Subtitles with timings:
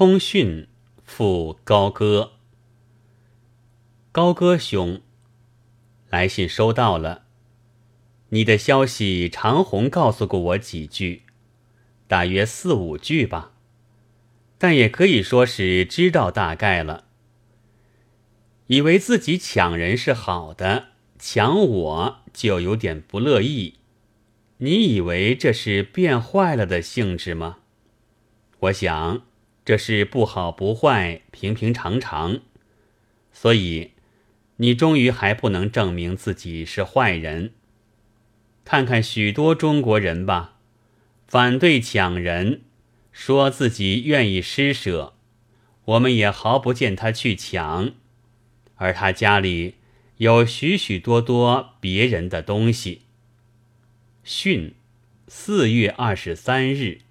[0.00, 0.66] 通讯
[1.04, 2.32] 复高歌。
[4.10, 5.02] 高歌兄，
[6.08, 7.24] 来信收到了。
[8.30, 11.24] 你的消息，长虹告诉过我几句，
[12.08, 13.52] 大约四五句吧，
[14.56, 17.04] 但也可以说是知道大概了。
[18.68, 23.74] 以为自己抢人是好的，抢我就有点不乐意。
[24.56, 27.58] 你以为这是变坏了的性质吗？
[28.60, 29.26] 我想
[29.70, 32.40] 这是不好不坏，平平常常。
[33.30, 33.92] 所以
[34.56, 37.52] 你终于还不能证明自己是坏人。
[38.64, 40.56] 看看许多中国人吧，
[41.28, 42.62] 反对抢人，
[43.12, 45.14] 说自己愿意施舍，
[45.84, 47.92] 我们也毫不见他去抢，
[48.74, 49.76] 而他家里
[50.16, 53.02] 有许许多多别人的东西。
[54.24, 54.74] 训，
[55.28, 57.02] 四月二十三日。